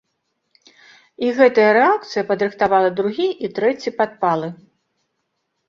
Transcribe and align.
І 1.27 1.29
гэтая 1.39 1.67
рэакцыя 1.79 2.23
падрыхтавала 2.31 2.89
другі 3.03 3.29
і 3.47 3.53
трэці 3.61 3.97
падпалы. 4.03 4.53